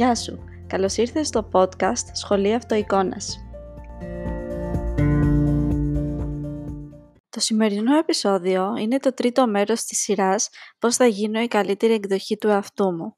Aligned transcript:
Γεια 0.00 0.14
σου! 0.14 0.44
Καλώς 0.66 0.96
ήρθες 0.96 1.26
στο 1.26 1.48
podcast 1.52 2.06
Σχολή 2.12 2.54
Αυτοεικόνας. 2.54 3.38
Το 7.28 7.40
σημερινό 7.40 7.96
επεισόδιο 7.96 8.76
είναι 8.76 8.98
το 8.98 9.14
τρίτο 9.14 9.46
μέρος 9.46 9.84
της 9.84 9.98
σειράς 9.98 10.48
«Πώς 10.78 10.96
θα 10.96 11.06
γίνω 11.06 11.40
η 11.40 11.48
καλύτερη 11.48 11.92
εκδοχή 11.92 12.36
του 12.36 12.48
εαυτού 12.48 12.92
μου». 12.92 13.16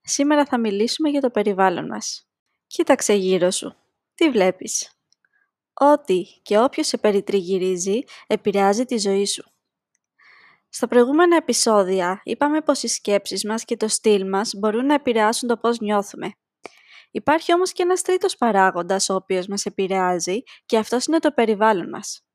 Σήμερα 0.00 0.44
θα 0.44 0.58
μιλήσουμε 0.58 1.08
για 1.08 1.20
το 1.20 1.30
περιβάλλον 1.30 1.86
μας. 1.86 2.28
Κοίταξε 2.66 3.14
γύρω 3.14 3.50
σου. 3.50 3.76
Τι 4.14 4.30
βλέπεις; 4.30 4.90
Ό,τι 5.72 6.22
και 6.42 6.58
όποιος 6.58 6.86
σε 6.86 6.98
περιτριγυρίζει 6.98 7.98
επηρεάζει 8.26 8.84
τη 8.84 8.98
ζωή 8.98 9.26
σου. 9.26 9.55
Στα 10.76 10.88
προηγούμενα 10.88 11.36
επεισόδια 11.36 12.20
είπαμε 12.24 12.60
πως 12.60 12.82
οι 12.82 12.86
σκέψεις 12.86 13.44
μας 13.44 13.64
και 13.64 13.76
το 13.76 13.88
στυλ 13.88 14.28
μας 14.28 14.54
μπορούν 14.58 14.86
να 14.86 14.94
επηρεάσουν 14.94 15.48
το 15.48 15.56
πώς 15.56 15.78
νιώθουμε. 15.78 16.32
Υπάρχει 17.10 17.54
όμως 17.54 17.72
και 17.72 17.82
ένας 17.82 18.02
τρίτος 18.02 18.36
παράγοντας 18.36 19.08
ο 19.08 19.14
οποίος 19.14 19.46
μας 19.46 19.64
επηρεάζει 19.64 20.42
και 20.66 20.78
αυτός 20.78 21.04
είναι 21.04 21.18
το 21.18 21.32
περιβάλλον 21.32 21.88
μας. 21.88 22.26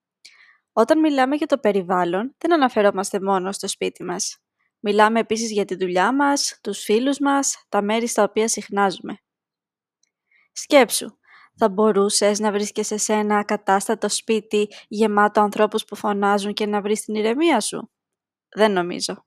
Όταν 0.74 1.00
μιλάμε 1.00 1.36
για 1.36 1.48
το 1.48 1.58
περιβάλλον 1.58 2.36
δεν 2.38 2.54
αναφερόμαστε 2.54 3.20
μόνο 3.22 3.52
στο 3.52 3.68
σπίτι 3.68 4.04
μας. 4.04 4.38
Μιλάμε 4.80 5.20
επίσης 5.20 5.52
για 5.52 5.66
τη 5.66 5.76
δουλειά 5.76 6.16
μας, 6.16 6.60
τους 6.64 6.84
φίλους 6.84 7.20
μας, 7.20 7.66
τα 7.70 7.82
μέρη 7.82 8.08
στα 8.08 8.24
οποία 8.24 8.48
συχνάζουμε. 8.48 9.18
Σκέψου, 10.52 11.08
θα 11.58 11.70
μπορούσες 11.70 12.40
να 12.40 12.52
βρίσκεσαι 12.52 12.98
σε 12.98 13.14
ένα 13.14 13.38
ακατάστατο 13.38 14.10
σπίτι 14.10 14.68
γεμάτο 14.88 15.42
ανθρώπους 15.42 15.86
που 15.86 15.96
φωνάζουν 15.96 16.54
και 16.54 16.66
να 16.66 16.82
βρεις 16.82 17.02
την 17.02 17.16
ηρεμία 17.16 17.60
σου; 17.60 17.92
Δεν 18.56 18.72
νομίζω. 18.72 19.26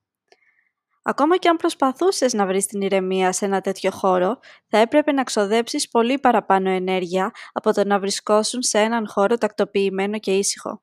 Ακόμα 1.06 1.36
και 1.36 1.48
αν 1.48 1.56
προσπαθούσες 1.56 2.32
να 2.32 2.46
βρεις 2.46 2.66
την 2.66 2.80
ηρεμία 2.80 3.32
σε 3.32 3.44
ένα 3.44 3.60
τέτοιο 3.60 3.90
χώρο, 3.90 4.38
θα 4.68 4.78
έπρεπε 4.78 5.12
να 5.12 5.22
ξοδέψεις 5.22 5.88
πολύ 5.88 6.18
παραπάνω 6.18 6.70
ενέργεια 6.70 7.30
από 7.52 7.72
το 7.72 7.84
να 7.84 7.98
βρισκόσουν 7.98 8.62
σε 8.62 8.78
έναν 8.78 9.08
χώρο 9.08 9.38
τακτοποιημένο 9.38 10.18
και 10.18 10.36
ήσυχο. 10.36 10.82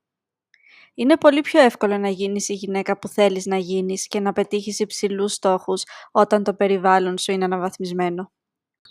Είναι 0.94 1.18
πολύ 1.18 1.42
πιο 1.42 1.62
εύκολο 1.62 1.98
να 1.98 2.10
γίνεις 2.10 2.50
η 2.50 2.54
γυναίκα 2.54 3.00
που 3.00 3.08
θέλεις 3.08 3.46
να 3.46 3.58
γίνεις 3.58 4.08
και 4.08 4.20
να 4.20 4.34
πετύχεις 4.34 4.80
υψηλούς 4.80 5.34
στόχους 5.34 5.84
όταν 6.12 6.44
το 6.44 6.54
περιβάλλον 6.54 7.18
σου 7.18 7.32
είναι 7.32 7.46
αναβαθμισμένο. 7.46 8.32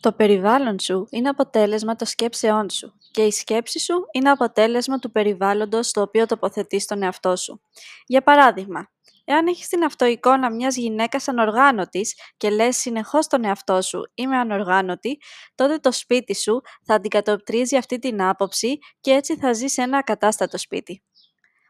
Το 0.00 0.12
περιβάλλον 0.12 0.78
σου 0.78 1.06
είναι 1.10 1.28
αποτέλεσμα 1.28 1.96
των 1.96 2.06
σκέψεών 2.06 2.70
σου 2.70 2.92
και 3.10 3.22
η 3.22 3.30
σκέψη 3.30 3.78
σου 3.78 3.94
είναι 4.12 4.30
αποτέλεσμα 4.30 4.98
του 4.98 5.10
περιβάλλοντος 5.10 5.86
στο 5.86 6.00
οποίο 6.00 6.26
τοποθετείς 6.26 6.86
τον 6.86 7.02
εαυτό 7.02 7.36
σου. 7.36 7.62
Για 8.06 8.22
παράδειγμα, 8.22 8.90
Εάν 9.32 9.46
έχεις 9.46 9.68
την 9.68 9.84
αυτοεικόνα 9.84 10.50
μιας 10.50 10.76
γυναίκας 10.76 11.28
ανοργάνωτης 11.28 12.14
και 12.36 12.50
λες 12.50 12.76
συνεχώς 12.76 13.26
τον 13.26 13.44
εαυτό 13.44 13.82
σου 13.82 14.00
«είμαι 14.14 14.36
ανοργάνωτη», 14.36 15.18
τότε 15.54 15.78
το 15.78 15.92
σπίτι 15.92 16.34
σου 16.34 16.60
θα 16.84 16.94
αντικατοπτρίζει 16.94 17.76
αυτή 17.76 17.98
την 17.98 18.22
άποψη 18.22 18.78
και 19.00 19.10
έτσι 19.10 19.36
θα 19.36 19.52
ζεις 19.52 19.72
σε 19.72 19.82
ένα 19.82 19.98
ακατάστατο 19.98 20.58
σπίτι. 20.58 21.02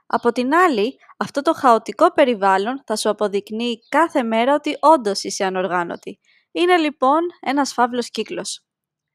Από 0.07 0.33
την 0.33 0.55
άλλη, 0.55 0.99
αυτό 1.19 1.43
το 1.43 1.55
χαοτικό 1.55 2.13
περιβάλλον 2.13 2.83
θα 2.87 2.97
σου 2.97 3.09
αποδεικνύει 3.09 3.79
κάθε 3.89 4.23
μέρα 4.23 4.55
ότι 4.55 4.77
όντως 4.81 5.23
είσαι 5.23 5.45
ανοργάνωτη. 5.45 6.21
Είναι 6.53 6.77
λοιπόν 6.77 7.21
ένας 7.41 7.73
φαύλος 7.73 8.11
κύκλος. 8.11 8.65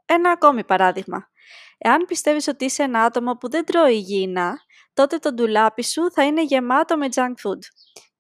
Ένα 0.06 0.32
ακόμη 0.32 0.64
παράδειγμα. 0.64 1.30
Εάν 1.78 2.06
πιστεύεις 2.06 2.48
ότι 2.48 2.66
είσαι 2.66 2.84
ένα 2.84 3.04
άτομο 3.04 3.34
που 3.34 3.50
δεν 3.50 3.66
τρώει 3.66 3.94
υγιεινά, 3.94 4.58
τότε 4.94 5.18
το 5.18 5.34
ντουλάπι 5.34 5.84
σου 5.84 6.12
θα 6.12 6.24
είναι 6.24 6.44
γεμάτο 6.44 6.98
με 6.98 7.08
junk 7.16 7.34
food. 7.44 7.60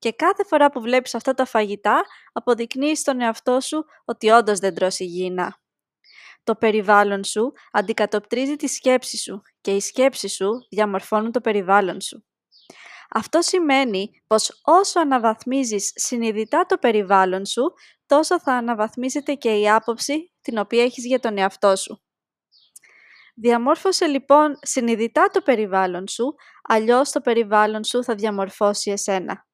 Και 0.06 0.12
κάθε 0.12 0.44
φορά 0.44 0.70
που 0.70 0.82
βλέπεις 0.82 1.16
αυτά 1.16 1.34
τα 1.34 1.46
φαγητά, 1.46 2.04
αποδεικνύεις 2.34 3.00
στον 3.00 3.22
εαυτό 3.22 3.60
σου 3.60 3.86
ότι 4.06 4.30
όντως 4.30 4.60
δεν 4.60 4.76
τρως 4.76 5.00
υγιεινά. 5.00 5.60
Το 6.44 6.56
περιβάλλον 6.56 7.24
σου 7.24 7.54
αντικατοπτρίζει 7.72 8.56
τη 8.56 8.68
σκέψη 8.68 9.18
σου 9.18 9.42
και 9.62 9.76
οι 9.76 9.80
σκέψεις 9.80 10.34
σου 10.34 10.50
διαμορφώνουν 10.70 11.32
το 11.32 11.42
περιβάλλον 11.42 12.02
σου. 12.02 12.26
Αυτό 13.10 13.42
σημαίνει 13.42 14.24
πως 14.28 14.60
όσο 14.64 15.00
αναβαθμίζεις 15.00 15.92
συνειδητά 15.96 16.66
το 16.66 16.78
περιβάλλον 16.78 17.46
σου, 17.46 17.74
τόσο 18.06 18.40
θα 18.40 18.54
αναβαθμίζεται 18.54 19.34
και 19.34 19.60
η 19.60 19.70
άποψη 19.70 20.34
την 20.42 20.58
οποία 20.58 20.84
έχεις 20.84 21.06
για 21.06 21.20
τον 21.20 21.38
εαυτό 21.38 21.76
σου. 21.76 22.02
Διαμόρφωσε 23.36 24.06
λοιπόν 24.06 24.60
συνειδητά 24.62 25.30
το 25.34 25.42
περιβάλλον 25.42 26.08
σου, 26.08 26.36
αλλιώς 26.64 27.12
το 27.12 27.22
περιβάλλον 27.22 27.84
σου 27.84 28.04
θα 28.04 28.16
διαμορφώσει 28.16 28.92
εσένα. 28.92 29.46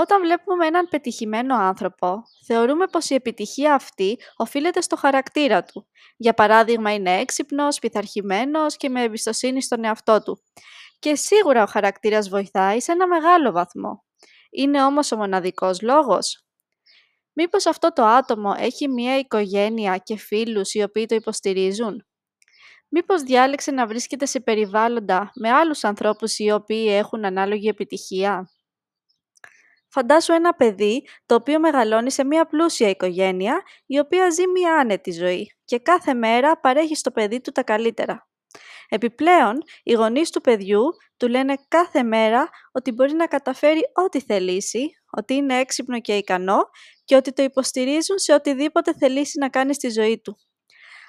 Όταν 0.00 0.20
βλέπουμε 0.20 0.66
έναν 0.66 0.88
πετυχημένο 0.88 1.54
άνθρωπο, 1.56 2.22
θεωρούμε 2.46 2.86
πως 2.86 3.10
η 3.10 3.14
επιτυχία 3.14 3.74
αυτή 3.74 4.18
οφείλεται 4.36 4.80
στο 4.80 4.96
χαρακτήρα 4.96 5.64
του. 5.64 5.88
Για 6.16 6.34
παράδειγμα, 6.34 6.94
είναι 6.94 7.18
έξυπνος, 7.18 7.78
πειθαρχημένος 7.78 8.76
και 8.76 8.88
με 8.88 9.02
εμπιστοσύνη 9.02 9.62
στον 9.62 9.84
εαυτό 9.84 10.22
του. 10.22 10.42
Και 10.98 11.14
σίγουρα 11.14 11.62
ο 11.62 11.66
χαρακτήρας 11.66 12.28
βοηθάει 12.28 12.80
σε 12.80 12.92
ένα 12.92 13.06
μεγάλο 13.06 13.52
βαθμό. 13.52 14.04
Είναι 14.50 14.84
όμως 14.84 15.12
ο 15.12 15.16
μοναδικός 15.16 15.80
λόγος. 15.82 16.44
Μήπως 17.32 17.66
αυτό 17.66 17.92
το 17.92 18.04
άτομο 18.04 18.54
έχει 18.58 18.88
μια 18.88 19.18
οικογένεια 19.18 19.96
και 19.96 20.16
φίλους 20.16 20.74
οι 20.74 20.82
οποίοι 20.82 21.06
το 21.06 21.14
υποστηρίζουν; 21.14 22.06
Μήπως 22.88 23.22
διάλεξε 23.22 23.70
να 23.70 23.86
βρίσκεται 23.86 24.26
σε 24.26 24.40
περιβάλλοντα 24.40 25.30
με 25.34 25.50
άλλους 25.50 25.84
ανθρώπους 25.84 26.38
οι 26.38 26.50
οποίοι 26.50 26.86
έχουν 26.90 27.24
ανάλογη 27.24 27.68
επιτυχία; 27.68 28.50
Φαντάσου 29.98 30.32
ένα 30.32 30.54
παιδί 30.54 31.06
το 31.26 31.34
οποίο 31.34 31.60
μεγαλώνει 31.60 32.10
σε 32.10 32.24
μια 32.24 32.46
πλούσια 32.46 32.88
οικογένεια 32.88 33.62
η 33.86 33.98
οποία 33.98 34.30
ζει 34.30 34.48
μια 34.48 34.74
άνετη 34.74 35.12
ζωή 35.12 35.56
και 35.64 35.78
κάθε 35.78 36.14
μέρα 36.14 36.60
παρέχει 36.60 36.94
στο 36.94 37.10
παιδί 37.10 37.40
του 37.40 37.50
τα 37.50 37.62
καλύτερα. 37.62 38.28
Επιπλέον, 38.88 39.62
οι 39.82 39.92
γονείς 39.92 40.30
του 40.30 40.40
παιδιού 40.40 40.82
του 41.16 41.28
λένε 41.28 41.54
κάθε 41.68 42.02
μέρα 42.02 42.48
ότι 42.72 42.92
μπορεί 42.92 43.12
να 43.12 43.26
καταφέρει 43.26 43.80
ό,τι 44.04 44.20
θελήσει, 44.20 44.90
ότι 45.10 45.34
είναι 45.34 45.58
έξυπνο 45.58 46.00
και 46.00 46.16
ικανό 46.16 46.58
και 47.04 47.16
ότι 47.16 47.32
το 47.32 47.42
υποστηρίζουν 47.42 48.18
σε 48.18 48.32
οτιδήποτε 48.32 48.94
θελήσει 48.94 49.38
να 49.38 49.48
κάνει 49.48 49.74
στη 49.74 49.88
ζωή 49.88 50.20
του. 50.20 50.38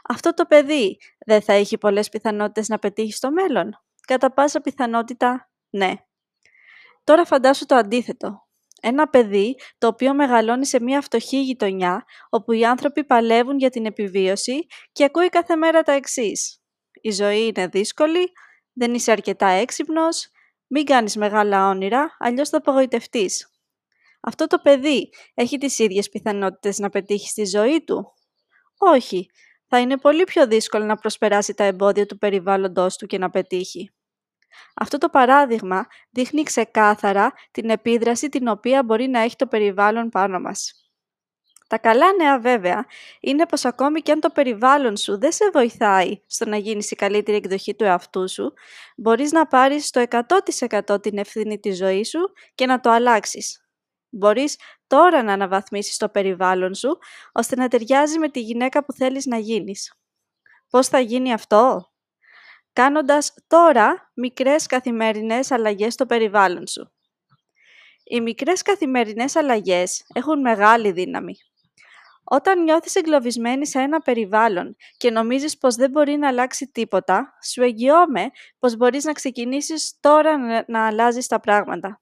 Αυτό 0.10 0.34
το 0.34 0.46
παιδί 0.46 0.98
δεν 1.26 1.42
θα 1.42 1.54
έχει 1.54 1.78
πολλές 1.78 2.10
πιθανότητες 2.10 2.68
να 2.68 2.80
πετύχει 2.80 3.12
στο 3.12 3.32
μέλλον; 3.32 3.84
Κατά 4.08 4.34
πάσα 4.34 4.62
πιθανότητα, 4.62 5.50
ναι. 5.70 5.94
Τώρα 7.04 7.26
φαντάσου 7.26 7.66
το 7.66 7.76
αντίθετο. 7.76 8.49
Ένα 8.82 9.08
παιδί 9.08 9.56
το 9.78 9.88
οποίο 9.88 10.14
μεγαλώνει 10.14 10.66
σε 10.66 10.82
μια 10.82 11.02
φτωχή 11.02 11.42
γειτονιά, 11.42 12.06
όπου 12.30 12.52
οι 12.52 12.66
άνθρωποι 12.66 13.04
παλεύουν 13.06 13.58
για 13.58 13.70
την 13.70 13.86
επιβίωση 13.86 14.66
και 14.92 15.04
ακούει 15.04 15.30
κάθε 15.30 15.56
μέρα 15.56 15.82
τα 15.82 15.92
εξής. 15.92 16.62
Η 17.02 17.12
ζωή 17.12 17.46
είναι 17.46 17.68
δύσκολη, 17.68 18.32
δεν 18.74 18.94
είσαι 18.94 19.12
αρκετά 19.12 19.48
έξυπνος, 19.48 20.30
μην 20.68 20.86
κάνεις 20.86 21.16
μεγάλα 21.16 21.70
όνειρα, 21.70 22.16
αλλιώς 22.20 22.50
θα 22.50 22.58
απογοητευτείς. 22.58 23.54
Αυτό 24.22 24.48
το 24.48 24.60
παιδί 24.60 25.10
έχει 25.34 25.58
τις 25.58 25.80
ίδιες 25.80 26.10
πιθανότητες 26.10 26.80
να 26.80 26.90
πετύχει 26.90 27.28
στη 27.30 27.46
ζωή 27.46 27.84
του; 27.84 28.14
Όχι, 28.78 29.30
θα 29.68 29.80
είναι 29.80 29.98
πολύ 29.98 30.24
πιο 30.24 30.48
δύσκολο 30.48 30.86
να 30.86 30.96
προσπεράσει 30.96 31.54
τα 31.54 31.64
εμπόδια 31.64 32.06
του 32.06 32.18
περιβάλλοντος 32.18 32.96
του 32.96 33.06
και 33.06 33.18
να 33.18 33.30
πετύχει. 33.30 33.94
Αυτό 34.76 34.98
το 34.98 35.10
παράδειγμα 35.10 35.88
δείχνει 36.10 36.44
ξεκάθαρα 36.44 37.34
την 37.52 37.70
επίδραση 37.70 38.30
την 38.30 38.48
οποία 38.48 38.84
μπορεί 38.84 39.08
να 39.08 39.20
έχει 39.20 39.36
το 39.36 39.48
περιβάλλον 39.48 40.10
πάνω 40.10 40.40
μας. 40.40 40.74
Τα 41.68 41.78
καλά 41.78 42.06
νέα 42.18 42.40
βέβαια 42.40 42.86
είναι 43.20 43.46
πως 43.46 43.66
ακόμη 43.66 44.02
και 44.02 44.12
αν 44.12 44.20
το 44.20 44.30
περιβάλλον 44.30 44.98
σου 44.98 45.20
δεν 45.20 45.32
σε 45.32 45.50
βοηθάει 45.54 46.22
στο 46.28 46.46
να 46.46 46.58
γίνεις 46.58 46.92
η 46.92 46.96
καλύτερη 46.96 47.38
εκδοχή 47.38 47.76
του 47.76 47.84
εαυτού 47.84 48.30
σου, 48.30 48.54
μπορείς 48.98 49.32
να 49.32 49.48
πάρεις 49.48 49.88
στο 49.88 50.04
100% 50.90 51.02
την 51.02 51.18
ευθύνη 51.18 51.60
της 51.60 51.78
ζωής 51.78 52.10
σου 52.10 52.20
και 52.56 52.66
να 52.66 52.80
το 52.80 52.90
αλλάξεις. 52.90 53.64
Μπορείς 54.10 54.58
τώρα 54.88 55.24
να 55.24 55.34
αναβαθμίσεις 55.34 55.98
το 55.98 56.10
περιβάλλον 56.10 56.74
σου, 56.74 56.98
ώστε 57.32 57.56
να 57.56 57.68
ταιριάζει 57.68 58.20
με 58.20 58.30
τη 58.30 58.40
γυναίκα 58.40 58.86
που 58.86 58.94
θέλεις 58.94 59.26
να 59.26 59.38
γίνεις. 59.38 59.94
Πώς 60.70 60.88
θα 60.88 61.00
γίνει 61.00 61.34
αυτό; 61.34 61.92
Κάνοντας 62.80 63.34
τώρα 63.48 64.12
μικρές 64.14 64.66
καθημερινές 64.66 65.52
αλλαγές 65.52 65.94
στο 65.94 66.06
περιβάλλον 66.06 66.68
σου. 66.68 66.92
Οι 68.04 68.22
μικρές 68.22 68.62
καθημερινές 68.62 69.36
αλλαγές 69.36 70.04
έχουν 70.14 70.40
μεγάλη 70.40 70.92
δύναμη. 70.92 71.36
Όταν 72.24 72.64
νιώθεις 72.64 72.96
εγκλωβισμένη 72.96 73.68
σε 73.68 73.80
ένα 73.80 74.00
περιβάλλον 74.00 74.76
και 74.98 75.12
νομίζεις 75.12 75.58
πως 75.58 75.76
δεν 75.76 75.90
μπορεί 75.90 76.18
να 76.18 76.28
αλλάξει 76.28 76.68
τίποτα, 76.68 77.38
σου 77.52 77.62
εγγυώμαι 77.62 78.30
πως 78.60 78.76
μπορείς 78.76 79.04
να 79.04 79.12
ξεκινήσεις 79.12 79.98
τώρα 80.00 80.64
να 80.68 80.88
αλλάζεις 80.88 81.28
τα 81.28 81.40
πράγματα. 81.40 82.02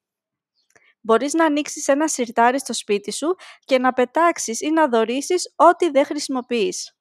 Μπορείς 1.01 1.33
να 1.33 1.45
ανοίξεις 1.45 1.87
ένα 1.87 2.07
σιρτάρι 2.07 2.59
στο 2.59 2.73
σπίτι 2.73 3.11
σου 3.11 3.35
και 3.65 3.79
να 3.79 3.93
πετάξεις 3.93 4.61
ή 4.61 4.69
να 4.69 4.87
δωρήσεις 4.87 5.53
ό,τι 5.55 5.89
δεν 5.89 6.05
χρησιμοποιείς. 6.05 6.97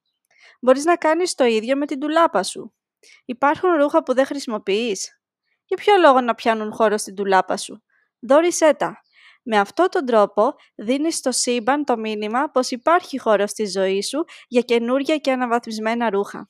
Μπορείς 0.61 0.84
να 0.84 0.96
κάνεις 0.96 1.34
το 1.34 1.44
ίδιο 1.44 1.76
με 1.76 1.87
την 1.87 2.00
τουλάπα 2.00 2.43
σου. 2.43 2.75
Υπάρχουν 3.24 3.70
ρούχα 3.70 4.02
που 4.02 4.14
δεν 4.14 4.26
χρησιμοποιείς. 4.26 5.20
Για 5.64 5.76
ποιο 5.76 5.96
λόγο 5.96 6.20
να 6.20 6.34
πιάνουν 6.34 6.72
χώρο 6.72 6.96
στην 6.96 7.14
τουλάπα 7.14 7.56
σου; 7.56 7.82
Δώρισέ 8.18 8.72
τα. 8.72 9.00
Με 9.42 9.58
αυτόν 9.58 9.88
τον 9.90 10.04
τρόπο 10.04 10.54
δίνεις 10.74 11.16
στο 11.16 11.32
σύμπαν 11.32 11.84
το 11.84 11.96
μήνυμα 11.96 12.50
πως 12.50 12.70
υπάρχει 12.70 13.18
χώρος 13.18 13.50
στη 13.50 13.66
ζωή 13.66 14.02
σου 14.02 14.24
για 14.48 14.60
καινούργια 14.60 15.16
και 15.16 15.32
αναβαθμισμένα 15.32 16.10
ρούχα. 16.10 16.48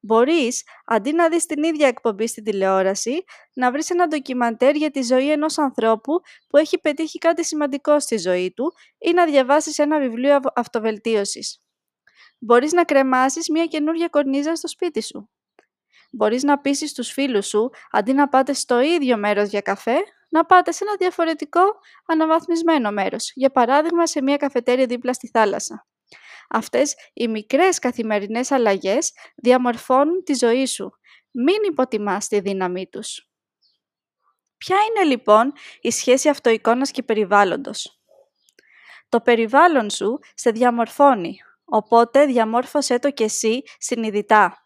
Μπορείς, 0.00 0.62
αντί 0.84 1.12
να 1.12 1.28
δεις 1.28 1.46
την 1.46 1.62
ίδια 1.62 1.86
εκπομπή 1.86 2.26
στην 2.26 2.44
τηλεόραση, 2.44 3.24
να 3.54 3.70
βρεις 3.70 3.90
ένα 3.90 4.06
ντοκιμαντέρ 4.06 4.74
για 4.76 4.90
τη 4.90 5.02
ζωή 5.02 5.30
ενός 5.30 5.58
ανθρώπου 5.58 6.20
που 6.48 6.56
έχει 6.56 6.78
πετύχει 6.78 7.18
κάτι 7.18 7.44
σημαντικό 7.44 8.00
στη 8.00 8.16
ζωή 8.16 8.52
του 8.52 8.74
ή 8.98 9.12
να 9.12 9.26
διαβάσεις 9.26 9.78
ένα 9.78 9.98
βιβλίο 9.98 10.38
αυτοβελτίωσης. 10.54 11.62
Μπορείς 12.38 12.72
να 12.72 12.84
κρεμάσεις 12.84 13.48
μια 13.48 13.66
καινούργια 13.66 14.08
κορνίζα 14.08 14.54
στο 14.54 14.68
σπίτι 14.68 15.02
σου. 15.02 15.30
Μπορείς 16.16 16.42
να 16.42 16.58
πείσεις 16.58 16.92
τους 16.92 17.10
φίλους 17.10 17.46
σου, 17.46 17.70
αντί 17.90 18.12
να 18.12 18.28
πάτε 18.28 18.52
στο 18.52 18.80
ίδιο 18.80 19.16
μέρος 19.16 19.48
για 19.48 19.60
καφέ, 19.60 19.96
να 20.28 20.44
πάτε 20.44 20.72
σε 20.72 20.84
ένα 20.84 20.96
διαφορετικό 20.96 21.60
αναβαθμισμένο 22.06 22.90
μέρος, 22.90 23.32
για 23.34 23.50
παράδειγμα 23.50 24.06
σε 24.06 24.22
μια 24.22 24.36
καφετέρια 24.36 24.86
δίπλα 24.86 25.12
στη 25.12 25.28
θάλασσα. 25.28 25.86
Αυτές 26.48 26.94
οι 27.12 27.28
μικρές 27.28 27.78
καθημερινές 27.78 28.50
αλλαγές 28.50 29.12
διαμορφώνουν 29.36 30.22
τη 30.24 30.34
ζωή 30.34 30.66
σου. 30.66 30.90
Μην 31.30 31.56
υποτιμάς 31.70 32.28
τη 32.28 32.40
δύναμή 32.40 32.86
τους. 32.86 33.28
Ποια 34.56 34.76
είναι 34.88 35.04
λοιπόν 35.04 35.52
η 35.80 35.90
σχέση 35.90 36.28
αυτοεικόνας 36.28 36.90
και 36.90 37.02
περιβάλλοντος; 37.02 38.00
Το 39.08 39.20
περιβάλλον 39.20 39.90
σου 39.90 40.18
σε 40.34 40.50
διαμορφώνει, 40.50 41.38
οπότε 41.64 42.26
διαμόρφωσέ 42.26 42.98
το 42.98 43.10
και 43.10 43.24
εσύ 43.24 43.62
συνειδητά. 43.78 44.63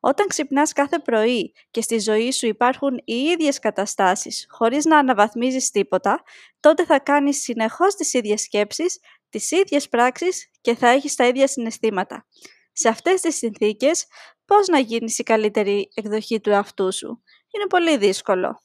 Όταν 0.00 0.26
ξυπνάς 0.26 0.72
κάθε 0.72 0.98
πρωί 0.98 1.52
και 1.70 1.80
στη 1.80 1.98
ζωή 1.98 2.32
σου 2.32 2.46
υπάρχουν 2.46 3.00
οι 3.04 3.14
ίδιες 3.14 3.58
καταστάσεις 3.58 4.46
χωρίς 4.48 4.84
να 4.84 4.98
αναβαθμίζεις 4.98 5.70
τίποτα, 5.70 6.22
τότε 6.60 6.84
θα 6.84 6.98
κάνεις 6.98 7.42
συνεχώς 7.42 7.94
τις 7.94 8.14
ίδιες 8.14 8.40
σκέψεις, 8.40 8.98
τις 9.28 9.50
ίδιες 9.50 9.88
πράξεις 9.88 10.50
και 10.60 10.74
θα 10.74 10.88
έχεις 10.88 11.14
τα 11.14 11.26
ίδια 11.26 11.46
συναισθήματα. 11.46 12.26
Σε 12.72 12.88
αυτές 12.88 13.20
τις 13.20 13.36
συνθήκες, 13.36 14.06
πώς 14.44 14.66
να 14.66 14.78
γίνεις 14.78 15.18
η 15.18 15.22
καλύτερη 15.22 15.88
εκδοχή 15.94 16.40
του 16.40 16.50
εαυτού 16.50 16.92
σου; 16.92 17.22
Είναι 17.54 17.66
πολύ 17.68 17.96
δύσκολο. 17.96 18.62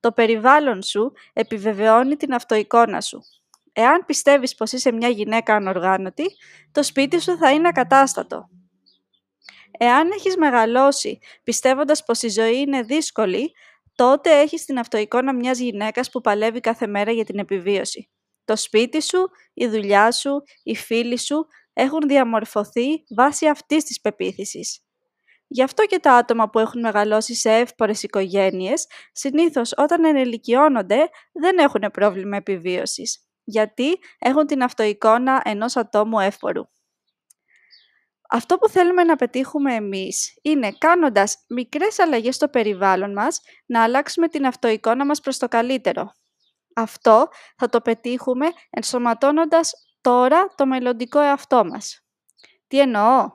Το 0.00 0.12
περιβάλλον 0.12 0.82
σου 0.82 1.12
επιβεβαιώνει 1.32 2.16
την 2.16 2.34
αυτοεικόνα 2.34 3.00
σου. 3.00 3.22
Εάν 3.72 4.04
πιστεύεις 4.06 4.54
πως 4.54 4.72
είσαι 4.72 4.92
μια 4.92 5.08
γυναίκα 5.08 5.54
ανοργάνωτη, 5.54 6.24
το 6.72 6.82
σπίτι 6.82 7.20
σου 7.20 7.36
θα 7.36 7.52
είναι 7.52 7.68
ακατάστατο. 7.68 8.48
Εάν 9.84 10.10
έχεις 10.10 10.36
μεγαλώσει 10.36 11.18
πιστεύοντας 11.42 12.04
πως 12.04 12.22
η 12.22 12.28
ζωή 12.28 12.58
είναι 12.58 12.82
δύσκολη, 12.82 13.52
τότε 13.94 14.40
έχεις 14.40 14.64
την 14.64 14.78
αυτοεικόνα 14.78 15.34
μιας 15.34 15.58
γυναίκας 15.58 16.10
που 16.10 16.20
παλεύει 16.20 16.60
κάθε 16.60 16.86
μέρα 16.86 17.10
για 17.12 17.24
την 17.24 17.38
επιβίωση. 17.38 18.10
Το 18.44 18.56
σπίτι 18.56 19.02
σου, 19.02 19.30
η 19.54 19.66
δουλειά 19.66 20.12
σου, 20.12 20.42
οι 20.62 20.76
φίλοι 20.76 21.18
σου 21.18 21.46
έχουν 21.72 22.00
διαμορφωθεί 22.08 23.04
βάσει 23.16 23.46
αυτής 23.46 23.84
της 23.84 24.00
πεποίθησης. 24.00 24.80
Γι' 25.46 25.62
αυτό 25.62 25.86
και 25.86 25.98
τα 25.98 26.12
άτομα 26.12 26.50
που 26.50 26.58
έχουν 26.58 26.80
μεγαλώσει 26.80 27.34
σε 27.34 27.52
εύπορες 27.52 28.02
οικογένειες, 28.02 28.86
συνήθως 29.12 29.72
όταν 29.76 30.04
ενηλικιώνονται 30.04 31.08
δεν 31.32 31.58
έχουν 31.58 31.84
πρόβλημα 31.92 32.36
επιβίωσης, 32.36 33.26
γιατί 33.44 33.98
έχουν 34.18 34.46
την 34.46 34.62
αυτοεικόνα 34.62 35.42
ενός 35.44 35.76
ατόμου 35.76 36.18
εύπορου. 36.18 36.62
Αυτό 38.34 38.58
που 38.58 38.68
θέλουμε 38.68 39.04
να 39.04 39.16
πετύχουμε 39.16 39.74
εμείς 39.74 40.38
είναι 40.42 40.72
κάνοντας 40.78 41.44
μικρές 41.48 41.98
αλλαγές 41.98 42.34
στο 42.34 42.48
περιβάλλον 42.48 43.12
μας 43.12 43.40
να 43.66 43.82
αλλάξουμε 43.82 44.28
την 44.28 44.46
αυτοεικόνα 44.46 45.04
μας 45.06 45.20
προς 45.20 45.38
το 45.38 45.48
καλύτερο. 45.48 46.12
Αυτό 46.74 47.28
θα 47.56 47.68
το 47.68 47.80
πετύχουμε 47.80 48.46
ενσωματώνοντας 48.70 49.72
τώρα 50.00 50.54
το 50.54 50.66
μελλοντικό 50.66 51.20
εαυτό 51.20 51.64
μας. 51.64 52.00
Τι 52.66 52.80
εννοώ; 52.80 53.30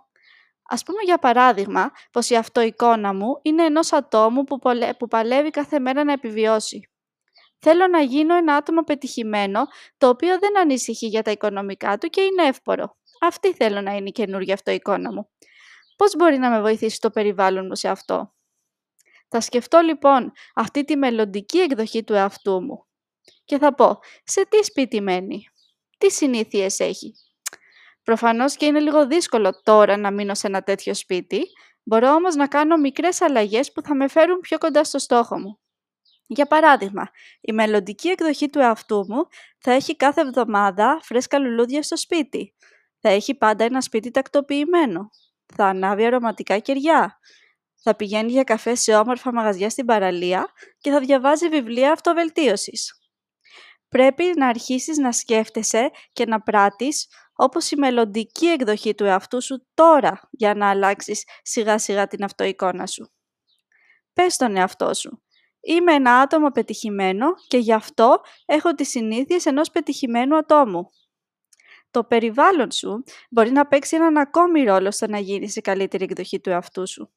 Ας 0.69 0.83
πούμε 0.83 1.01
για 1.03 1.17
παράδειγμα 1.17 1.91
πως 2.11 2.29
η 2.29 2.35
αυτοεικόνα 2.35 3.13
μου 3.13 3.39
είναι 3.41 3.63
ενός 3.63 3.93
ατόμου 3.93 4.43
που, 4.43 4.59
που 4.97 5.07
παλεύει 5.07 5.49
κάθε 5.49 5.79
μέρα 5.79 6.03
να 6.03 6.11
επιβιώσει. 6.11 6.89
Θέλω 7.59 7.87
να 7.87 8.01
γίνω 8.01 8.35
ένα 8.35 8.55
άτομο 8.55 8.81
πετυχημένο, 8.83 9.65
το 9.97 10.09
οποίο 10.09 10.39
δεν 10.39 10.57
ανησυχεί 10.57 11.07
για 11.07 11.21
τα 11.21 11.31
οικονομικά 11.31 11.97
του 11.97 12.07
και 12.07 12.21
είναι 12.21 12.43
εύπορο. 12.43 12.95
Αυτή 13.21 13.53
θέλω 13.53 13.81
να 13.81 13.95
είναι 13.95 14.09
η 14.09 14.11
καινούργια 14.11 14.53
αυτοεικόνα 14.53 15.13
μου. 15.13 15.29
Πώς 15.95 16.15
μπορεί 16.15 16.37
να 16.37 16.49
με 16.49 16.61
βοηθήσει 16.61 16.99
το 16.99 17.09
περιβάλλον 17.09 17.65
μου 17.65 17.75
σε 17.75 17.89
αυτό; 17.89 18.33
Θα 19.27 19.41
σκεφτώ 19.41 19.79
λοιπόν 19.79 20.31
αυτή 20.55 20.83
τη 20.83 20.95
μελλοντική 20.95 21.57
εκδοχή 21.57 22.03
του 22.03 22.13
εαυτού 22.13 22.61
μου 22.61 22.85
και 23.45 23.57
θα 23.57 23.75
πω 23.75 23.99
σε 24.23 24.45
τι 24.45 24.63
σπίτι 24.63 25.01
μένει, 25.01 25.47
τι 25.97 26.11
συνήθειες 26.11 26.79
έχει; 26.79 27.13
Προφανώς 28.03 28.55
και 28.55 28.65
είναι 28.65 28.79
λίγο 28.79 29.07
δύσκολο 29.07 29.61
τώρα 29.63 29.97
να 29.97 30.11
μείνω 30.11 30.35
σε 30.35 30.47
ένα 30.47 30.61
τέτοιο 30.61 30.93
σπίτι, 30.93 31.41
μπορώ 31.83 32.13
όμως 32.13 32.35
να 32.35 32.47
κάνω 32.47 32.77
μικρές 32.77 33.21
αλλαγές 33.21 33.71
που 33.71 33.81
θα 33.81 33.95
με 33.95 34.07
φέρουν 34.07 34.39
πιο 34.39 34.57
κοντά 34.57 34.83
στο 34.83 34.99
στόχο 34.99 35.39
μου. 35.39 35.59
Για 36.27 36.45
παράδειγμα, 36.45 37.09
η 37.41 37.53
μελλοντική 37.53 38.09
εκδοχή 38.09 38.49
του 38.49 38.59
εαυτού 38.59 39.05
μου 39.07 39.27
θα 39.57 39.71
έχει 39.71 39.95
κάθε 39.95 40.21
εβδομάδα 40.21 40.99
φρέσκα 41.01 41.39
λουλούδια 41.39 41.83
στο 41.83 41.97
σπίτι. 41.97 42.55
Θα 43.01 43.09
έχει 43.09 43.35
πάντα 43.35 43.63
ένα 43.63 43.81
σπίτι 43.81 44.11
τακτοποιημένο. 44.11 45.09
Θα 45.55 45.65
ανάβει 45.65 46.05
αρωματικά 46.05 46.59
κεριά. 46.59 47.19
Θα 47.83 47.95
πηγαίνει 47.95 48.31
για 48.31 48.43
καφέ 48.43 48.75
σε 48.75 48.95
όμορφα 48.95 49.33
μαγαζιά 49.33 49.69
στην 49.69 49.85
παραλία 49.85 50.47
και 50.77 50.91
θα 50.91 50.99
διαβάζει 50.99 51.49
βιβλία 51.49 51.91
αυτοβελτίωσης 51.91 52.97
πρέπει 53.89 54.23
να 54.35 54.47
αρχίσεις 54.47 54.97
να 54.97 55.11
σκέφτεσαι 55.11 55.91
και 56.13 56.25
να 56.25 56.41
πράττεις 56.41 57.07
όπως 57.35 57.71
η 57.71 57.75
μελλοντική 57.75 58.45
εκδοχή 58.45 58.95
του 58.95 59.03
εαυτού 59.03 59.41
σου 59.41 59.67
τώρα 59.73 60.19
για 60.31 60.53
να 60.53 60.69
αλλάξεις 60.69 61.23
σιγά 61.41 61.77
σιγά 61.77 62.07
την 62.07 62.23
αυτοεικόνα 62.23 62.85
σου. 62.85 63.11
Πες 64.13 64.33
στον 64.33 64.55
εαυτό 64.55 64.93
σου. 64.93 65.21
Είμαι 65.59 65.93
ένα 65.93 66.19
άτομο 66.19 66.49
πετυχημένο 66.49 67.27
και 67.47 67.57
γι' 67.57 67.73
αυτό 67.73 68.21
έχω 68.45 68.73
τις 68.73 68.89
συνήθειες 68.89 69.45
ενός 69.45 69.71
πετυχημένου 69.71 70.37
ατόμου. 70.37 70.89
Το 71.91 72.03
περιβάλλον 72.03 72.71
σου 72.71 73.03
μπορεί 73.29 73.51
να 73.51 73.67
παίξει 73.67 73.95
έναν 73.95 74.17
ακόμη 74.17 74.63
ρόλο 74.63 74.91
στο 74.91 75.07
να 75.07 75.19
γίνεις 75.19 75.55
η 75.55 75.61
καλύτερη 75.61 76.03
εκδοχή 76.03 76.39
του 76.39 76.49
εαυτού 76.49 76.87
σου. 76.87 77.11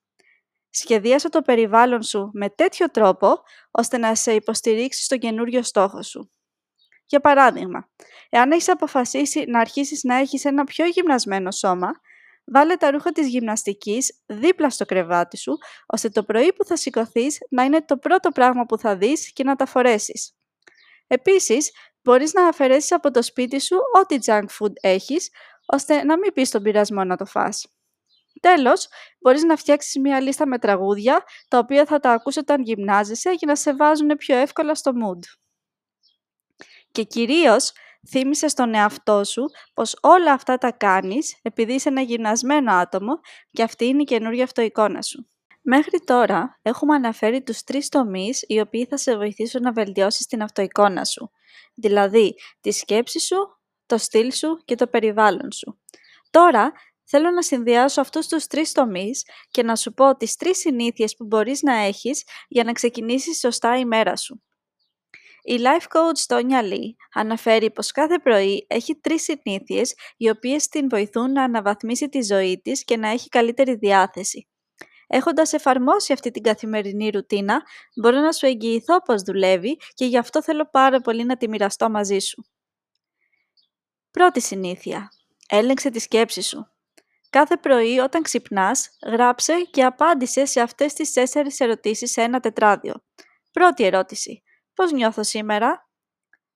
Σχεδίασε 0.70 1.28
το 1.28 1.42
περιβάλλον 1.42 2.02
σου 2.02 2.30
με 2.32 2.48
τέτοιο 2.48 2.90
τρόπο 2.90 3.42
ώστε 3.70 3.98
να 3.98 4.14
σε 4.14 4.32
υποστηρίξει 4.32 5.04
στο 5.04 5.16
καινούριο 5.16 5.62
στόχο 5.62 6.02
σου. 6.02 6.30
Για 7.06 7.20
παράδειγμα, 7.20 7.88
εάν 8.28 8.52
έχεις 8.52 8.68
αποφασίσει 8.68 9.44
να 9.46 9.60
αρχίσεις 9.60 10.02
να 10.02 10.14
έχεις 10.14 10.44
ένα 10.44 10.64
πιο 10.64 10.86
γυμνασμένο 10.86 11.50
σώμα, 11.50 11.90
βάλε 12.44 12.76
τα 12.76 12.90
ρούχα 12.90 13.12
της 13.12 13.28
γυμναστικής 13.28 14.22
δίπλα 14.26 14.70
στο 14.70 14.84
κρεβάτι 14.84 15.36
σου, 15.36 15.58
ώστε 15.86 16.08
το 16.08 16.24
πρωί 16.24 16.52
που 16.52 16.64
θα 16.64 16.76
σηκωθείς 16.76 17.38
να 17.50 17.62
είναι 17.62 17.82
το 17.82 17.96
πρώτο 17.96 18.30
πράγμα 18.30 18.64
που 18.64 18.78
θα 18.78 18.96
δεις 18.96 19.32
και 19.32 19.44
να 19.44 19.56
τα 19.56 19.66
φορέσεις. 19.66 20.34
Επίσης, 21.06 21.70
μπορείς 22.02 22.32
να 22.32 22.48
αφαιρέσεις 22.48 22.92
από 22.92 23.10
το 23.10 23.22
σπίτι 23.22 23.60
σου 23.60 23.76
ό,τι 24.00 24.16
junk 24.24 24.46
food 24.58 24.72
έχεις, 24.80 25.30
ώστε 25.66 26.04
να 26.04 26.18
μην 26.18 26.32
πεις 26.32 26.48
στον 26.48 26.62
πειρασμό 26.62 27.04
να 27.04 27.16
το 27.16 27.24
φας. 27.24 27.66
Τέλος, 28.40 28.88
μπορείς 29.20 29.42
να 29.42 29.56
φτιάξεις 29.56 29.98
μια 30.00 30.20
λίστα 30.20 30.46
με 30.46 30.58
τραγούδια, 30.58 31.24
τα 31.48 31.58
οποία 31.58 31.84
θα 31.84 31.98
τα 31.98 32.10
ακούς 32.10 32.36
όταν 32.36 32.62
γυμνάζεσαι 32.62 33.30
για 33.30 33.46
να 33.46 33.56
σε 33.56 33.74
βάζουν 33.74 34.08
πιο 34.08 34.36
εύκολα 34.36 34.74
στο 34.74 34.92
mood. 34.94 35.24
Και 36.92 37.02
κυρίως 37.02 37.72
θύμισε 38.08 38.48
στον 38.48 38.74
εαυτό 38.74 39.24
σου 39.24 39.44
πως 39.74 39.96
όλα 40.00 40.32
αυτά 40.32 40.58
τα 40.58 40.72
κάνεις 40.72 41.38
επειδή 41.42 41.72
είσαι 41.72 41.88
ένα 41.88 42.00
γυμνασμένο 42.00 42.72
άτομο 42.72 43.20
και 43.50 43.62
αυτή 43.62 43.84
είναι 43.84 44.02
η 44.02 44.04
καινούργια 44.04 44.44
αυτοεικόνα 44.44 45.02
σου. 45.02 45.26
Μέχρι 45.62 46.00
τώρα 46.04 46.58
έχουμε 46.62 46.94
αναφέρει 46.94 47.42
τους 47.42 47.62
τρεις 47.62 47.88
τομείς 47.88 48.44
οι 48.46 48.60
οποίοι 48.60 48.86
θα 48.86 48.96
σε 48.96 49.16
βοηθήσουν 49.16 49.62
να 49.62 49.72
βελτιώσεις 49.72 50.26
την 50.26 50.42
αυτοεικόνα 50.42 51.04
σου. 51.04 51.30
Δηλαδή, 51.74 52.34
τη 52.60 52.70
σκέψη 52.70 53.20
σου, 53.20 53.36
το 53.86 53.98
στυλ 53.98 54.32
σου 54.32 54.56
και 54.64 54.74
το 54.74 54.86
περιβάλλον 54.86 55.52
σου. 55.52 55.80
Τώρα 56.30 56.72
θέλω 57.04 57.30
να 57.30 57.42
συνδυάσω 57.42 58.00
αυτούς 58.00 58.26
τους 58.26 58.46
τρεις 58.46 58.72
τομείς 58.72 59.24
και 59.50 59.62
να 59.62 59.76
σου 59.76 59.92
πω 59.92 60.16
τις 60.16 60.36
τρεις 60.36 60.58
συνήθειες 60.58 61.16
που 61.16 61.24
μπορείς 61.24 61.62
να 61.62 61.74
έχεις 61.74 62.24
για 62.48 62.64
να 62.64 62.72
ξεκινήσεις 62.72 63.38
σωστά 63.38 63.78
η 63.78 63.84
μέρα 63.84 64.16
σου. 64.16 64.42
Η 65.42 65.58
life 65.58 65.86
coach 65.96 66.36
Tonya 66.36 66.72
Lee 66.72 66.94
αναφέρει 67.12 67.70
πως 67.70 67.90
κάθε 67.92 68.18
πρωί 68.18 68.66
έχει 68.68 68.94
τρεις 69.00 69.22
συνήθειες 69.22 69.94
οι 70.16 70.28
οποίες 70.28 70.68
την 70.68 70.88
βοηθούν 70.88 71.32
να 71.32 71.42
αναβαθμίσει 71.42 72.08
τη 72.08 72.22
ζωή 72.22 72.60
της 72.60 72.84
και 72.84 72.96
να 72.96 73.08
έχει 73.08 73.28
καλύτερη 73.28 73.74
διάθεση. 73.74 74.49
Έχοντας 75.12 75.52
εφαρμόσει 75.52 76.12
αυτή 76.12 76.30
την 76.30 76.42
καθημερινή 76.42 77.10
ρουτίνα, 77.10 77.62
μπορώ 77.94 78.20
να 78.20 78.32
σου 78.32 78.46
εγγυηθώ 78.46 79.02
πως 79.02 79.22
δουλεύει 79.22 79.78
και 79.94 80.04
γι' 80.04 80.18
αυτό 80.18 80.42
θέλω 80.42 80.68
πάρα 80.70 81.00
πολύ 81.00 81.24
να 81.24 81.36
τη 81.36 81.48
μοιραστώ 81.48 81.90
μαζί 81.90 82.18
σου. 82.18 82.44
Πρώτη 84.10 84.40
συνήθεια. 84.40 85.08
Έλεγξε 85.48 85.90
τη 85.90 85.98
σκέψη 85.98 86.42
σου. 86.42 86.70
Κάθε 87.30 87.56
πρωί 87.56 87.98
όταν 87.98 88.22
ξυπνάς, 88.22 88.96
γράψε 89.06 89.60
και 89.70 89.84
απάντησε 89.84 90.44
σε 90.44 90.60
αυτές 90.60 90.92
τις 90.92 91.12
τέσσερις 91.12 91.60
ερωτήσεις 91.60 92.10
σε 92.10 92.22
ένα 92.22 92.40
τετράδιο. 92.40 92.94
Πρώτη 93.52 93.84
ερώτηση. 93.84 94.42
Πώς 94.74 94.92
νιώθω 94.92 95.22
σήμερα; 95.22 95.88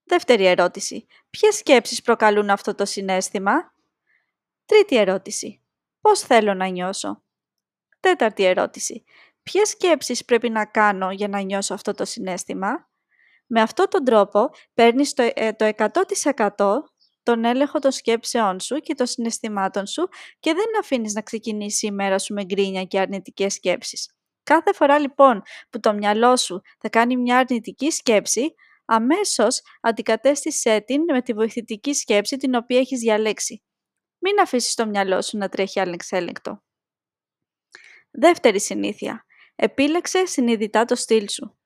Δεύτερη 0.05 0.47
ερώτηση. 0.47 1.07
Ποιες 1.31 1.57
σκέψεις 1.57 2.03
προκαλούν 2.03 2.51
αυτό 2.51 2.75
το 2.75 2.85
συνέστημα; 2.85 3.75
Τρίτη 4.67 4.97
ερώτηση. 4.97 5.63
Πώς 6.01 6.21
θέλω 6.21 6.55
να 6.55 6.67
νιώσω; 6.67 7.23
Τέταρτη 8.05 8.45
ερώτηση. 8.45 9.05
Ποιες 9.43 9.69
σκέψεις 9.69 10.25
πρέπει 10.25 10.51
να 10.51 10.67
κάνω 10.67 11.11
για 11.11 11.29
να 11.29 11.41
νιώσω 11.41 11.75
αυτό 11.75 11.93
το 11.93 12.05
συνέστημα; 12.05 12.89
Με 13.47 13.61
αυτόν 13.61 13.89
τον 13.89 14.05
τρόπο 14.05 14.51
παίρνεις 14.75 15.13
το, 15.13 15.31
ε, 15.35 15.53
το 15.53 15.65
100% 15.65 16.83
τον 17.23 17.45
έλεγχο 17.45 17.79
των 17.79 17.91
σκέψεών 17.91 18.61
σου 18.61 18.77
και 18.77 18.95
των 18.95 19.07
συναισθημάτων 19.07 19.87
σου 19.87 20.09
και 20.41 20.55
δεν 20.55 20.65
αφήνεις 20.81 21.15
να 21.15 21.23
ξεκινήσει 21.23 21.87
η 21.87 21.91
μέρα 21.91 22.19
σου 22.19 22.35
με 22.35 22.45
γκρίνια 22.45 22.85
και 22.85 23.01
αρνητικές 23.01 23.55
σκέψεις. 23.55 24.15
Κάθε 24.43 24.73
φορά 24.73 24.99
λοιπόν 24.99 25.43
που 25.71 25.81
το 25.81 25.93
μυαλό 25.93 26.37
σου 26.37 26.61
θα 26.79 26.89
κάνει 26.89 27.17
μια 27.17 27.39
αρνητική 27.39 27.91
σκέψη, 27.91 28.55
αμέσως 28.85 29.61
αντικατέστησέ 29.81 30.81
την 30.81 31.03
με 31.05 31.23
τη 31.23 31.33
βοηθητική 31.33 31.95
σκέψη 31.95 32.37
την 32.37 32.55
οποία 32.55 32.79
έχεις 32.79 33.01
διαλέξει. 33.01 33.63
Μην 34.19 34.41
αφήσεις 34.41 34.75
το 34.75 34.87
μυαλό 34.87 35.23
σου 35.23 35.37
να 35.37 35.49
τρέχει 35.49 35.81
ανεξέλεγκτο. 35.81 36.63
Δεύτερη 38.19 38.61
συνήθεια. 38.61 39.25
Επίλεξε 39.57 40.27
συνειδητά 40.27 40.85
το 40.85 40.95
στυλ 40.95 41.29
σου. 41.29 41.59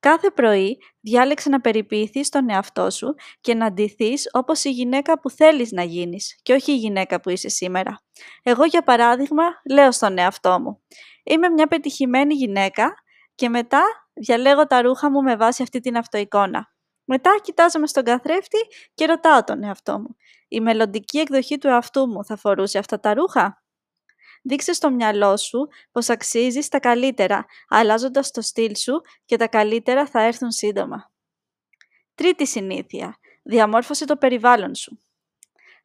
Κάθε 0.00 0.30
πρωί 0.30 0.78
διάλεξε 1.00 1.48
να 1.48 1.60
περιποιηθείς 1.60 2.28
τον 2.28 2.50
εαυτό 2.50 2.90
σου 2.90 3.14
και 3.40 3.54
να 3.54 3.72
ντυθείς 3.72 4.28
όπως 4.32 4.64
η 4.64 4.70
γυναίκα 4.70 5.20
που 5.20 5.30
θέλεις 5.30 5.72
να 5.72 5.82
γίνεις 5.82 6.38
και 6.42 6.52
όχι 6.52 6.72
η 6.72 6.76
γυναίκα 6.76 7.20
που 7.20 7.30
είσαι 7.30 7.48
σήμερα. 7.48 8.02
Εγώ 8.42 8.64
για 8.64 8.82
παράδειγμα 8.82 9.42
λέω 9.70 9.92
στον 9.92 10.18
εαυτό 10.18 10.60
μου 10.60 10.82
«Είμαι 11.24 11.48
μια 11.48 11.66
πετυχημένη 11.66 12.34
γυναίκα 12.34 12.94
και 13.34 13.48
μετά 13.48 13.82
διαλέγω 14.12 14.66
τα 14.66 14.82
ρούχα 14.82 15.10
μου 15.10 15.22
με 15.22 15.36
βάση 15.36 15.62
αυτή 15.62 15.80
την 15.80 15.96
αυτοεικόνα. 15.96 16.72
Μετά 17.04 17.38
κοιτάζομαι 17.42 17.86
στον 17.86 18.04
καθρέφτη 18.04 18.58
και 18.94 19.06
ρωτάω 19.06 19.44
τον 19.44 19.62
εαυτό 19.62 19.98
μου 19.98 20.16
«Η 20.48 20.60
μελλοντική 20.60 21.18
εκδοχή 21.18 21.58
του 21.58 21.68
εαυτού 21.68 22.06
μου 22.06 22.24
θα 22.24 22.36
φορούσε 22.36 22.78
αυτά 22.78 23.00
τα 23.00 23.14
ρούχα» 23.14 23.61
Δείξε 24.42 24.72
στο 24.72 24.90
μυαλό 24.90 25.36
σου 25.36 25.68
πως 25.92 26.08
αξίζεις 26.08 26.68
τα 26.68 26.80
καλύτερα, 26.80 27.46
αλλάζοντας 27.68 28.30
το 28.30 28.40
στυλ 28.40 28.76
σου 28.76 29.02
και 29.24 29.36
τα 29.36 29.48
καλύτερα 29.48 30.06
θα 30.06 30.20
έρθουν 30.22 30.50
σύντομα. 30.50 31.12
Τρίτη 32.14 32.46
συνήθεια. 32.46 33.16
Διαμόρφωσε 33.42 34.04
το 34.04 34.16
περιβάλλον 34.16 34.74
σου. 34.74 35.00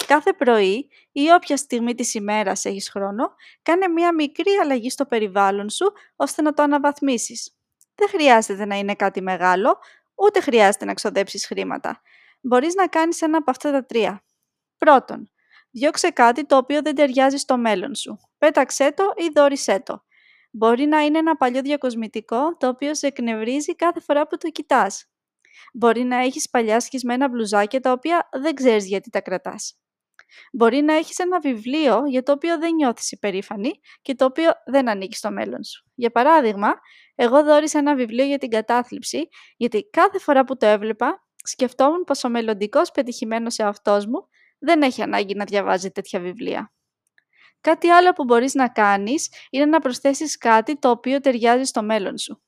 Κάθε 0.07 0.33
πρωί 0.33 0.89
ή 1.11 1.31
όποια 1.31 1.57
στιγμή 1.57 1.95
της 1.95 2.13
ημέρας 2.13 2.65
έχεις 2.65 2.89
χρόνο, 2.89 3.35
κάνε 3.61 3.87
μία 3.87 4.13
μικρή 4.13 4.51
αλλαγή 4.61 4.89
στο 4.89 5.05
περιβάλλον 5.05 5.69
σου, 5.69 5.93
ώστε 6.15 6.41
να 6.41 6.53
το 6.53 6.63
αναβαθμίσεις. 6.63 7.55
Δεν 7.95 8.09
χρειάζεται 8.09 8.65
να 8.65 8.75
είναι 8.77 8.95
κάτι 8.95 9.21
μεγάλο, 9.21 9.77
ούτε 10.15 10.39
χρειάζεται 10.39 10.85
να 10.85 10.93
ξοδέψεις 10.93 11.45
χρήματα. 11.45 12.01
Μπορείς 12.41 12.75
να 12.75 12.87
κάνεις 12.87 13.21
ένα 13.21 13.37
από 13.37 13.51
αυτά 13.51 13.71
τα 13.71 13.85
τρία. 13.85 14.23
Πρώτον, 14.77 15.31
Διώξε 15.77 16.09
κάτι 16.09 16.45
το 16.45 16.57
οποίο 16.57 16.81
δεν 16.81 16.95
ταιριάζει 16.95 17.37
στο 17.37 17.57
μέλλον 17.57 17.95
σου. 17.95 18.19
Πέταξέ 18.37 18.91
το 18.91 19.03
ή 19.15 19.29
δόρισέ 19.33 19.79
το. 19.85 20.03
Μπορεί 20.51 20.85
να 20.85 20.99
είναι 20.99 21.17
ένα 21.17 21.35
παλιό 21.35 21.61
διακοσμητικό 21.61 22.57
το 22.57 22.67
οποίο 22.67 22.95
σε 22.95 23.07
εκνευρίζει 23.07 23.75
κάθε 23.75 23.99
φορά 23.99 24.27
που 24.27 24.37
το 24.37 24.49
κοιτάς. 24.49 25.05
Μπορεί 25.73 26.03
να 26.03 26.17
έχεις 26.17 26.49
παλιά 26.49 26.79
σχισμένα 26.79 27.29
μπλουζάκια 27.29 27.79
τα 27.79 27.91
οποία 27.91 28.29
δεν 28.41 28.53
ξέρεις 28.53 28.87
γιατί 28.87 29.09
τα 29.09 29.21
κρατάς. 29.21 29.79
Μπορεί 30.51 30.81
να 30.81 30.93
έχεις 30.93 31.19
ένα 31.19 31.39
βιβλίο 31.39 32.03
για 32.05 32.23
το 32.23 32.31
οποίο 32.31 32.57
δεν 32.57 32.73
νιώθεις 32.73 33.11
υπερήφανη 33.11 33.71
και 34.01 34.15
το 34.15 34.25
οποίο 34.25 34.51
δεν 34.65 34.89
ανήκει 34.89 35.15
στο 35.15 35.31
μέλλον 35.31 35.63
σου. 35.63 35.85
Για 35.95 36.11
παράδειγμα, 36.11 36.73
εγώ 37.15 37.43
δόρισα 37.43 37.79
ένα 37.79 37.95
βιβλίο 37.95 38.25
για 38.25 38.37
την 38.37 38.49
κατάθλιψη, 38.49 39.27
γιατί 39.57 39.89
κάθε 39.89 40.19
φορά 40.19 40.43
που 40.43 40.57
το 40.57 40.65
έβλεπα, 40.65 41.27
σκεφτόμουν 41.43 42.03
πως 42.03 42.23
ο 42.23 42.29
μελλοντικός 42.29 42.91
πετυχημένος 42.91 43.57
εαυτός 43.57 44.05
μου 44.05 44.27
δεν 44.59 44.81
έχει 44.81 45.01
ανάγκη 45.01 45.35
να 45.35 45.43
διαβάζει 45.43 45.91
τέτοια 45.91 46.19
βιβλία. 46.19 46.71
Κάτι 47.61 47.89
άλλο 47.89 48.13
που 48.13 48.23
μπορείς 48.23 48.53
να 48.53 48.69
κάνεις 48.69 49.31
είναι 49.49 49.65
να 49.65 49.79
προσθέσεις 49.79 50.37
κάτι 50.37 50.79
το 50.79 50.89
οποίο 50.89 51.19
ταιριάζει 51.19 51.63
στο 51.63 51.83
μέλλον 51.83 52.17
σου. 52.17 52.41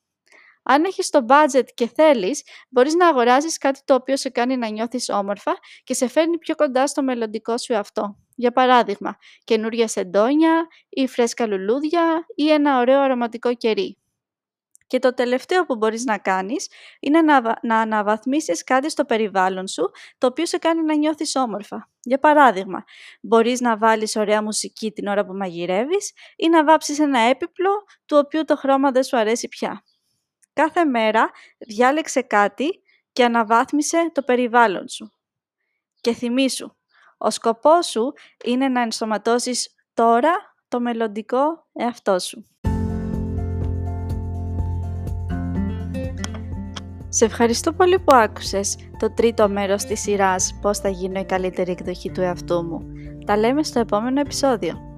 Αν 0.64 0.84
έχεις 0.84 1.10
το 1.10 1.26
budget 1.28 1.66
και 1.74 1.88
θέλεις, 1.88 2.44
μπορείς 2.70 2.94
να 2.94 3.08
αγοράσεις 3.08 3.58
κάτι 3.58 3.80
το 3.86 3.94
οποίο 3.94 4.18
σε 4.18 4.30
κάνει 4.30 4.58
να 4.58 4.68
νιώθεις 4.68 5.10
όμορφα 5.10 5.58
και 5.84 5.94
σε 5.94 6.08
φέρνει 6.08 6.38
πιο 6.38 6.56
κοντά 6.56 6.88
στο 6.88 7.04
μελλοντικό 7.04 7.58
σου 7.58 7.76
αυτό. 7.76 8.18
Για 8.36 8.52
παράδειγμα, 8.52 9.18
καινούρια 9.44 9.88
σεντόνια 9.88 10.68
ή 10.90 11.08
φρέσκα 11.08 11.48
λουλούδια 11.48 12.26
ή 12.36 12.52
ένα 12.52 12.80
ωραίο 12.80 13.02
αρωματικό 13.02 13.56
κερί. 13.56 13.99
Και 14.90 15.00
το 15.00 15.14
τελευταίο 15.14 15.66
που 15.66 15.76
μπορείς 15.76 16.04
να 16.04 16.18
κάνεις 16.18 16.68
είναι 17.00 17.22
να, 17.22 17.42
να 17.62 17.80
αναβαθμίσεις 17.80 18.64
κάτι 18.64 18.90
στο 18.90 19.06
περιβάλλον 19.06 19.68
σου, 19.68 19.92
το 20.18 20.28
οποίο 20.28 20.46
σε 20.46 20.58
κάνει 20.58 20.84
να 20.84 20.96
νιώθεις 20.96 21.36
όμορφα. 21.36 21.90
Για 22.02 22.20
παράδειγμα, 22.20 22.84
μπορείς 23.22 23.62
να 23.62 23.78
βάλεις 23.78 24.16
ωραία 24.16 24.44
μουσική 24.44 24.92
την 24.92 25.08
ώρα 25.08 25.26
που 25.26 25.34
μαγειρεύεις 25.34 26.12
ή 26.36 26.50
να 26.50 26.64
βάψεις 26.64 27.00
ένα 27.00 27.20
έπιπλο 27.20 27.70
του 28.06 28.18
οποίου 28.18 28.46
το 28.46 28.56
χρώμα 28.56 28.92
δεν 28.92 29.04
σου 29.04 29.18
αρέσει 29.18 29.48
πια. 29.48 29.84
Κάθε 30.54 30.86
μέρα 30.86 31.30
διάλεξε 31.58 32.22
κάτι 32.22 32.82
και 33.12 33.24
αναβάθμισε 33.24 34.12
το 34.14 34.22
περιβάλλον 34.22 34.88
σου. 34.88 35.12
Και 36.02 36.14
θυμήσου, 36.14 36.76
ο 37.18 37.30
σκοπός 37.30 37.88
σου 37.88 38.14
είναι 38.44 38.68
να 38.68 38.82
ενσωματώσεις 38.82 39.76
τώρα 39.94 40.56
το 40.68 40.80
μελλοντικό 40.80 41.68
εαυτό 41.74 42.20
σου. 42.20 42.48
Σε 47.20 47.26
ευχαριστώ 47.26 47.74
πολύ 47.74 48.00
που 48.00 48.16
άκουσες 48.16 48.78
το 49.00 49.12
τρίτο 49.12 49.50
μέρος 49.50 49.84
της 49.84 50.00
σειράς 50.00 50.58
«Πώς 50.62 50.78
θα 50.80 50.90
γίνω 50.90 51.20
η 51.20 51.24
καλύτερη 51.24 51.72
εκδοχή 51.72 52.12
του 52.12 52.22
εαυτού 52.22 52.64
μου». 52.64 52.82
Τα 53.26 53.38
λέμε 53.38 53.64
στο 53.64 53.80
επόμενο 53.80 54.20
επεισόδιο. 54.20 54.89